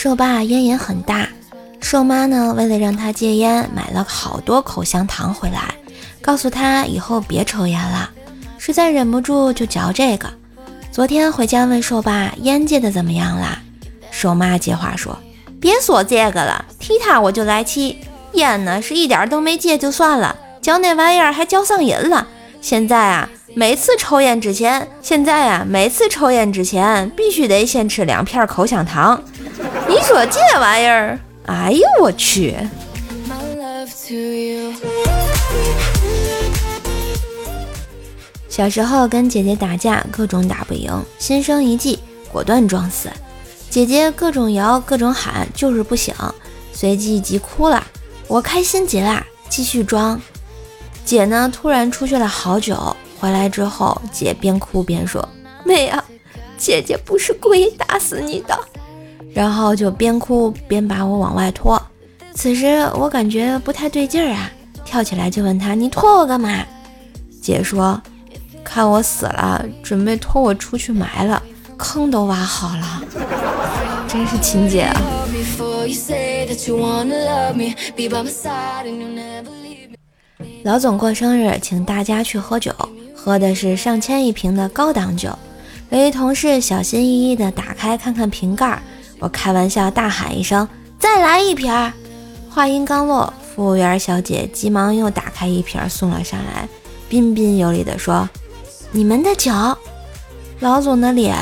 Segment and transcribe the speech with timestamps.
[0.00, 1.28] 瘦爸烟瘾很大，
[1.80, 5.74] 瘦妈呢为了让他戒烟，买了好多口香糖回来，
[6.22, 8.08] 告诉他以后别抽烟了。
[8.58, 10.30] 实在忍不住就嚼这个。
[10.92, 13.58] 昨天回家问瘦爸烟戒的怎么样了，
[14.12, 15.18] 瘦妈接话说
[15.60, 17.98] ：“别说这个了，提他我就来气。
[18.34, 22.24] 烟呢是一点都没戒就算了，嚼那玩意儿还嚼上瘾了。
[22.60, 29.20] 现在啊。”每次抽烟之前，现在啊，每次抽烟之前必须得先吃两片口香糖。
[29.88, 32.54] 你说这玩意儿，哎呦我去！
[38.50, 41.98] 小时候跟姐姐打架，各种打不赢，心生一计，
[42.30, 43.08] 果断装死。
[43.70, 46.14] 姐姐各种摇，各种喊，就是不醒，
[46.74, 47.82] 随即急哭了。
[48.26, 50.20] 我开心极了，继续装。
[51.02, 52.94] 姐呢，突然出去了好久。
[53.18, 55.26] 回来之后，姐边哭边说
[55.64, 56.04] ：“妹啊，
[56.58, 58.58] 姐姐不是故意打死你的。”
[59.38, 61.80] 然后就边哭边把我往外拖。
[62.34, 64.50] 此时我感觉不太对劲儿啊，
[64.84, 66.52] 跳起来就问他：“你拖我干嘛？”
[67.40, 68.02] 姐说
[68.64, 71.40] ：“看我死了，准备拖我出去埋了，
[71.76, 73.04] 坑都挖好了。
[74.10, 75.00] ”真是亲姐啊！
[80.64, 82.74] 老总过生日，请大家去喝酒。
[83.14, 85.30] 喝的是上千一瓶的高档酒，
[85.90, 88.82] 有一同事小心翼翼地打开看看瓶盖，
[89.20, 91.72] 我开玩笑大喊一声：“再来一瓶！”
[92.50, 96.68] 话音刚落，服务员小姐急忙又打开一瓶送了上来，
[97.08, 98.28] 彬彬有礼地说
[98.92, 99.52] ：“你们的酒。”
[100.60, 101.36] 老总的脸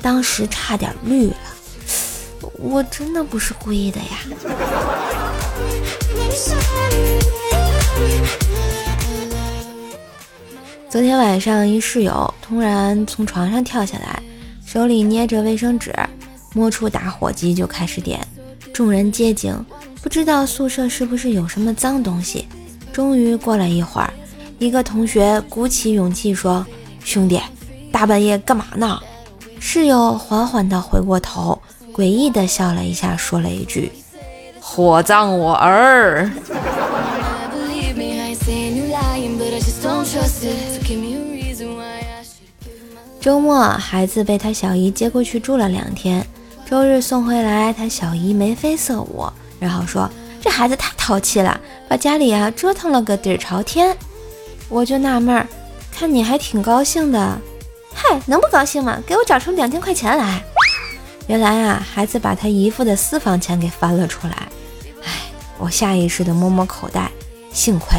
[0.00, 1.36] 当时差点绿了，
[2.58, 4.06] 我真的不是故意的呀。
[10.88, 14.22] 昨天晚上，一室友突然从床上跳下来，
[14.64, 15.92] 手里捏着卫生纸，
[16.54, 18.26] 摸出打火机就开始点。
[18.72, 19.54] 众人皆惊，
[20.00, 22.46] 不知道宿舍是不是有什么脏东西。
[22.92, 24.12] 终于过了一会儿，
[24.58, 26.64] 一个同学鼓起勇气说
[27.04, 27.40] ：“兄弟，
[27.92, 28.98] 大半夜干嘛呢？”
[29.60, 31.60] 室友缓缓地回过头，
[31.92, 33.90] 诡异地笑了一下，说了一句
[34.60, 36.30] ：“火葬我儿。”
[43.20, 46.24] 周末，孩子被他小姨接过去住了两天。
[46.66, 49.30] 周日送回来，他小姨眉飞色舞，
[49.60, 50.10] 然后说
[50.40, 53.96] ：“这孩子太淘气了，把家里啊折腾了个底儿朝天。”
[54.70, 55.46] 我就纳闷儿，
[55.92, 57.38] 看你还挺高兴的，
[57.92, 58.98] 嗨，能不高兴吗？
[59.06, 60.42] 给我找出两千块钱来。
[61.26, 64.48] 原来啊，孩子把他姨父的私房钱给翻了出来。
[65.04, 65.10] 唉，
[65.58, 67.10] 我下意识的摸摸口袋，
[67.52, 67.98] 幸亏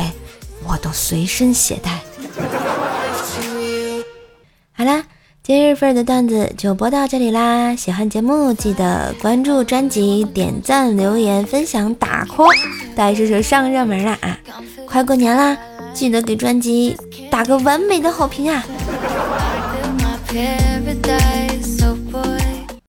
[0.67, 2.01] 我都随身携带。
[4.73, 5.03] 好啦。
[5.47, 7.75] 今日份的段子就播到这里啦！
[7.75, 12.49] 喜欢节目记得关注专辑、点赞、留言、分享、打 call，
[12.95, 14.39] 带叔叔上热门了啊！
[14.87, 15.55] 快过年啦，
[15.93, 16.97] 记得给专辑
[17.29, 18.65] 打个完美的好评啊！